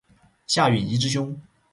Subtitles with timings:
[0.47, 1.39] 夏允彝之兄。